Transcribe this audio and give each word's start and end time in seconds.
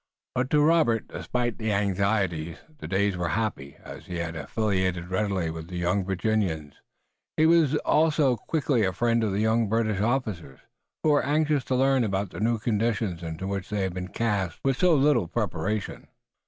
But 0.33 0.49
to 0.49 0.61
Robert, 0.63 1.09
despite 1.09 1.59
the 1.59 1.71
anxieties, 1.71 2.57
the 2.79 2.87
days 2.87 3.15
were 3.15 3.27
happy. 3.29 3.77
As 3.83 4.07
he 4.07 4.15
had 4.15 4.35
affiliated 4.35 5.09
readily 5.11 5.51
with 5.51 5.67
the 5.67 5.77
young 5.77 6.03
Virginians 6.03 6.73
he 7.37 7.45
was 7.45 7.75
also 7.85 8.35
quickly 8.35 8.83
a 8.83 8.93
friend 8.93 9.23
of 9.23 9.31
the 9.31 9.41
young 9.41 9.69
British 9.69 10.01
officers, 10.01 10.61
who 11.03 11.11
were 11.11 11.23
anxious 11.23 11.63
to 11.65 11.75
learn 11.75 12.03
about 12.03 12.31
the 12.31 12.39
new 12.39 12.57
conditions 12.57 13.21
into 13.21 13.45
which 13.45 13.69
they 13.69 13.81
had 13.83 13.93
been 13.93 14.07
cast 14.07 14.59
with 14.63 14.77
so 14.77 14.95
little 14.95 15.27
preparation. 15.27 16.07